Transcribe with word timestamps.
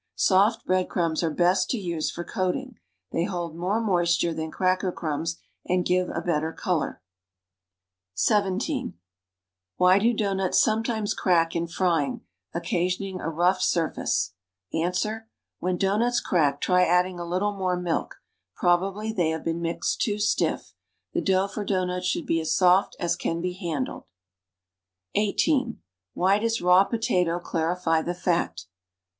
Soft 0.15 0.65
bread 0.65 0.89
crumbs 0.89 1.21
are 1.21 1.29
best 1.29 1.69
to 1.69 1.77
use 1.77 2.09
for 2.09 2.23
coating. 2.23 2.79
They 3.11 3.25
hold 3.25 3.55
more 3.55 3.79
moisture 3.79 4.33
than 4.33 4.49
cracker 4.49 4.91
criunbs 4.91 5.35
and 5.63 5.85
give 5.85 6.09
a 6.09 6.21
better 6.23 6.51
color. 6.51 7.03
(17) 8.15 8.95
Why 9.77 9.99
do 9.99 10.11
doughnuts 10.11 10.57
sometimes 10.59 11.13
crack 11.13 11.55
in 11.55 11.67
frying, 11.67 12.21
occasioning 12.51 13.21
a 13.21 13.29
rough 13.29 13.61
surface? 13.61 14.33
Ans. 14.73 15.05
When 15.59 15.77
doughnuts 15.77 16.19
crack, 16.19 16.61
try 16.61 16.83
adding 16.83 17.19
a 17.19 17.23
little 17.23 17.55
more 17.55 17.77
milk; 17.77 18.15
prob 18.55 18.81
ably 18.81 19.13
they 19.13 19.29
have 19.29 19.43
been 19.45 19.61
mixed 19.61 20.01
too 20.01 20.17
stiff. 20.17 20.73
The 21.13 21.21
dough 21.21 21.47
for 21.47 21.63
dough 21.63 21.85
nuts 21.85 22.07
should 22.07 22.25
be 22.25 22.41
as 22.41 22.51
soft 22.55 22.95
as 22.99 23.15
can 23.15 23.39
be 23.39 23.53
handled. 23.53 24.05
(18) 25.13 25.79
Why 26.15 26.39
does 26.39 26.59
raw 26.59 26.85
potato 26.85 27.37
clarify 27.37 28.01
the 28.01 28.15
fat? 28.15 28.63